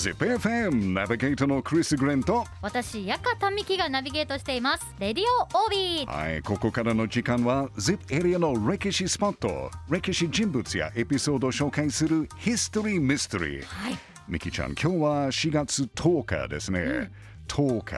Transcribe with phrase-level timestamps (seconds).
[0.00, 4.94] ZIPFM ナビゲーターのクリス・グレンと私、ヤカタミキがナビゲートしています。
[4.98, 6.10] レディオオービー。
[6.10, 13.98] はい、ここからの時間は ZIP エリアの歴史スポット歴史人物やエピソードを紹介するヒストリー・ミステリーはい。
[14.26, 17.12] ミキちゃん今日は4月10日ですね、
[17.48, 17.96] 10日。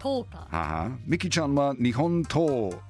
[0.00, 0.36] 10日。
[0.36, 2.44] ははミキちゃんは日本刀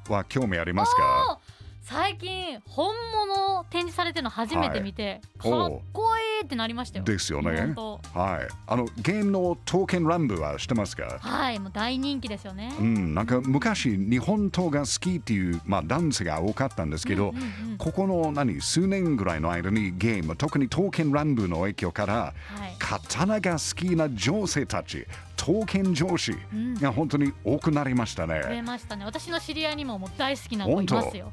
[0.09, 1.39] は興味ありますか？
[1.83, 2.95] 最近本
[3.29, 5.51] 物展示されてるの初めて見て、はい。
[5.53, 7.05] かっこいいってなりましたよ。
[7.05, 11.19] ですよね本はいあのゲームの刀剣乱舞は知ってますか？
[11.23, 12.75] 当はい、もう大人気ですよね。
[12.79, 22.33] うん、なんか昔日本刀が好きっていう、まあ、男性が多かったんですけど、うんうんうんここの何数年ぐらいの間にゲーム特に刀剣乱舞の影響からは
[22.67, 22.75] い。
[22.79, 29.05] 刀が好きな女性たち刀剣上司うんが本当に多くなりました増えね、ましたね。
[29.05, 31.31] 私の知り合いにももう大好きな子いますよ。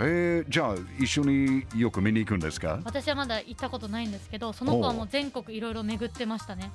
[0.00, 2.78] えーじゃあ一緒によく見に行くんですか？
[2.84, 6.70] 私はまだ行ったことないんですけど、その子はもう全国いろいろ巡ってましたね。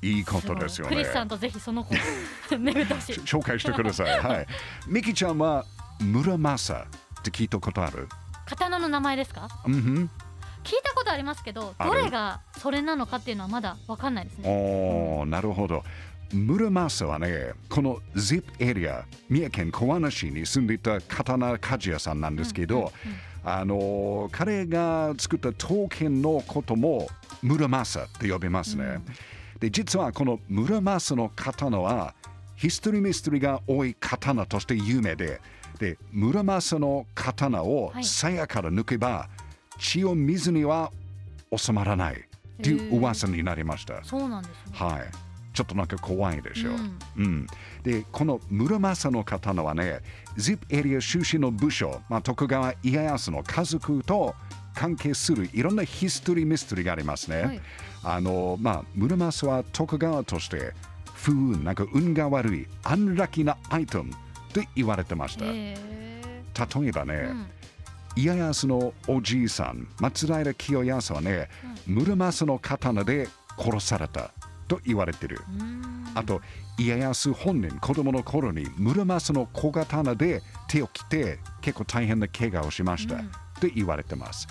[0.00, 1.94] いいことですよねクリスさんとぜひその子
[2.58, 3.14] 巡ってほしい。
[3.22, 4.46] 紹介してくださいはい
[4.88, 5.64] ミキちゃんは
[6.00, 6.74] 村正
[7.20, 8.08] って聞いたことある？
[8.46, 9.48] 刀の名前ですか？
[9.66, 10.10] うんふん
[10.64, 14.48] 聞いたことありますけど、どれがそれなのかっていうのはまだわかんないですね。
[14.48, 15.84] おーなるほど。
[16.32, 22.92] ムルマスはね、この ZIP エリア、三重県小金市に住んでいた刀鍛冶屋さんなんですけど、
[23.44, 27.08] あの彼が作った刀剣のことも
[27.42, 29.00] ムルマスって呼びますね。
[29.60, 32.14] で、実はこのムルマスの刀は
[32.56, 35.40] ヒストリーミステリーが多い刀として有名で、
[35.78, 39.28] で、ムルマスの刀をはい鞘から抜けば、
[39.78, 40.90] 血を水には
[41.54, 42.18] 収まらないっ
[42.62, 44.02] ていう噂になりました。
[44.04, 44.78] そうなんですね。
[44.78, 45.31] はい。
[45.52, 46.70] ちょっとなんか怖いでしょ。
[46.70, 46.74] う
[47.18, 47.46] うんん。
[47.82, 50.00] で、この村正の刀はね、
[50.36, 54.34] ZIP エリア出身の武将、まあ、徳川家康の家族と
[54.74, 57.42] 関係するいろんなヒストリーミステリーがありますね。
[57.42, 57.60] はい
[58.04, 60.72] あの、まあ、村正は徳川として
[61.14, 64.10] 不運、なんか運が悪い、アンラッキーなアイテム
[64.52, 65.44] と言われてました。
[65.46, 65.76] へ
[66.82, 67.30] 例えばね、え。
[67.30, 67.46] うん
[68.14, 71.48] 家康のおじいさん松平清康はね、
[71.86, 73.26] 室正の刀で
[73.58, 74.32] 殺された
[74.72, 75.38] と言われてる、
[76.14, 76.40] あと
[76.78, 83.30] 家康本人子供の頃に室正の小刀で手を切って結構大変な怪我をしました、うん。
[83.60, 84.48] と言われてます。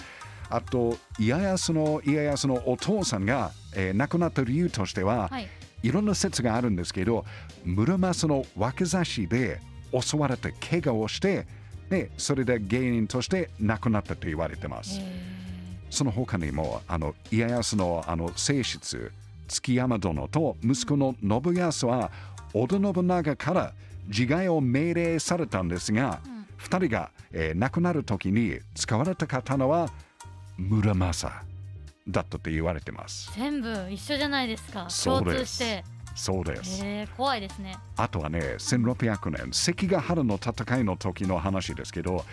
[0.48, 5.48] あと家康の家康のお父さんが、えー亡くなった理由としては、はい。
[5.82, 7.26] いろんな説があるんですけど、
[7.66, 9.60] 室正の若差しで
[9.92, 11.48] 襲われて怪我をして、
[11.90, 15.00] ね、それで芸人として亡くなったと言われてます。
[15.00, 15.04] へ
[15.90, 19.12] その他にも、あの家康のあの正室、
[19.52, 22.12] 築山殿と息子の信康は、
[22.54, 23.74] 織田信長から
[24.08, 29.90] 自害を命令されたんですが、うん二人が、えー亡くなる時に使われた刀は
[30.58, 31.32] 村正
[32.08, 33.40] だったと言われてますー。
[33.42, 34.82] 全部一緒じゃないですか。
[34.82, 35.84] 共そうです通して。
[36.14, 36.86] そうです。
[36.86, 37.76] へえ、怖いですね。
[37.98, 42.26] あとはね、1600年、関ヶ原の戦いの時の話ですけど、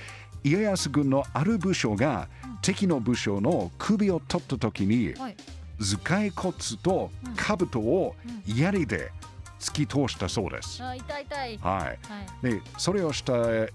[0.44, 2.28] 家康軍のある武将が
[2.60, 5.36] 敵の武将の首を取った時に、はい。
[5.78, 8.16] 頭蓋骨と兜を
[8.46, 9.10] 槍で
[9.60, 10.82] 突き通したそうです。
[10.82, 11.58] あ、痛い痛い。
[11.58, 11.82] はい。
[11.82, 11.96] はい。
[12.42, 13.32] で、それをした、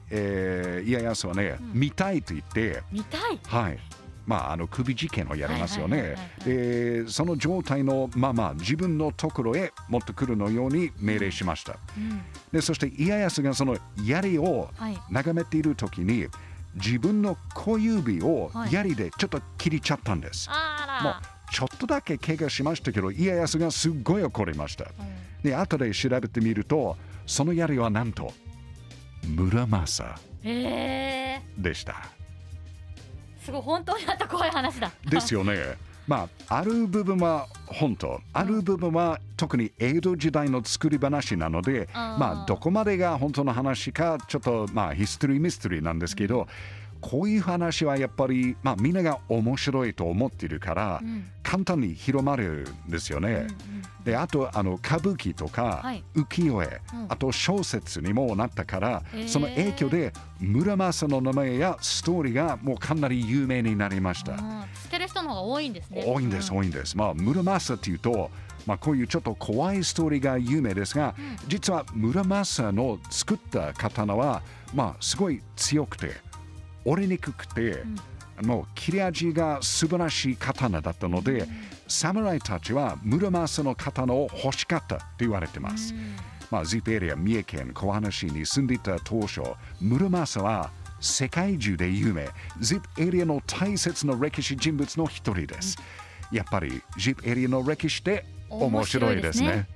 [0.10, 3.40] えー家康はね、見たいと言って、見たい？
[3.48, 3.80] はい。
[4.26, 6.30] まあ、あの首事件をやりますよねはいはいはいは。
[6.46, 11.76] いで、その状態のまま自分のところへ持ってくるのように命令しました。
[11.98, 12.22] うん。
[12.54, 13.76] でそして家康がその
[14.06, 14.98] 槍をはい。
[15.12, 16.28] 眺めている時に
[16.76, 21.22] 自分の小指をはい槍でちょっと切りちゃったんです、もうあら。
[21.52, 24.86] ちょっとだけ怪我しましたけど家康がすっごい怒りました。
[24.86, 24.92] うん。
[25.44, 28.34] で後で調べてみるとその槍はなんと
[29.24, 30.16] 村正。
[30.44, 31.96] でした。
[33.44, 34.92] すごい本当にあった怖い話だ。
[35.10, 35.58] ですよね。
[36.08, 46.48] まあある部分は本当ある部分は特に江戸時代の作り話なのでまあどこまでが本当の話かちょっとまあヒストリーミステリーなんですけど、
[47.04, 53.32] こういう話はやっぱりまあみんなが面白いと思っているから、うん簡単に広まるんですよね。
[53.32, 53.48] うんうん
[54.06, 64.34] であとあの歌舞伎とか、はい浮世絵、うんあと小説にもなったから、へーその影響で村正の名前やストーリーがもうかなり有名になりました。
[64.34, 66.04] うん知ってる人の方が多いんですね。
[66.06, 66.98] 多いんです、うん多いんです。
[66.98, 68.32] まあ、村正っていうと、
[68.66, 71.14] まあ、こういうちょっと怖いストーリーが有名ですが、
[71.48, 74.42] 実は村正の作った刀は、
[74.74, 76.12] まあ、すごい強くて、
[76.86, 77.84] 折れにくくて、
[78.42, 81.48] もう切れ味が素晴らしい刀だったので、
[81.88, 85.94] 侍たちは村正の刀を欲しかったと言われてます。
[86.50, 89.42] まあ、ZIP エリア、三重県小花市に住んでいた当初、
[89.82, 95.78] 村正は世界中で有名、ZIP エリアの大切な歴史人物の一人です。
[96.32, 99.68] やっぱり ZIP エリアの歴史って面白いですね。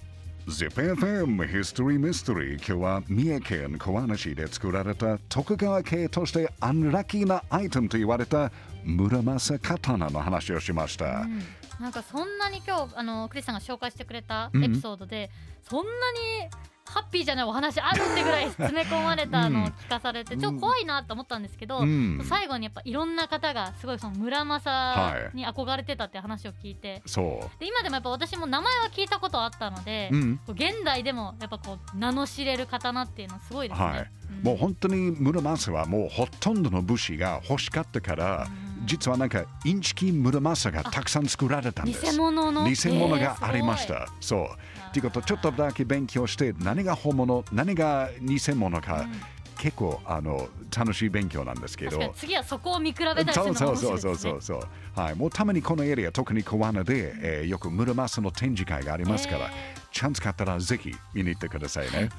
[0.47, 2.53] ZIPFM History Mystery.
[2.55, 8.49] 今日は三重県小話で作られた徳川家としてアンラッキーなアイテムと言われた
[8.85, 11.23] 村正刀の話をしました。
[11.23, 11.43] うん。
[11.81, 15.29] なんかそんなに今日あのクリスさんが紹介してくれたエピソードで、
[15.69, 16.49] そんなに
[16.91, 22.21] ハッピーじゃないお話あるってぐらい詰め込まれた のを聞かされて、ちょっと怖いなと思ったんですけど、うん。
[22.23, 30.09] 最後にやっぱいろんな方がすごいその村正に憧れてたって話を聞いて、そで今でもやっぱ私も名前は聞いたことあったので、
[30.47, 33.87] 現代でもやっぱこう名の知れる刀っていうのはすごいですね。
[33.87, 34.11] はい。
[34.41, 34.43] ん。
[34.43, 38.47] もう本当に村正はもうほとんどの武士が欲しかったから、
[38.87, 42.05] 実はなんかインチキ村正がたくさん作られたんです。
[42.11, 42.67] 偽物の。
[42.67, 44.07] 偽物がありましえーた。
[44.19, 44.93] そう。
[44.93, 45.01] とい。
[45.01, 49.11] うことちょっとだけ勉強して何が本物何が偽物か、うん。
[49.57, 52.13] 結構あの楽しい勉強なんですけど。
[52.15, 54.13] 次はそこを見比べたりするそうのがそう面白いうですね。
[54.15, 54.67] そそうそうそ
[54.97, 55.15] うはい。
[55.15, 59.49] もうたまにこのエリア特に小穴で、えーよく村正の展示会がありますから、へ
[59.91, 62.09] チャンスがあったらぜひ見に行ってくださいね。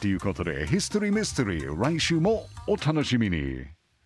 [0.00, 0.14] とい。
[0.14, 3.64] うことでヒストリーミステリー来週もお楽しみに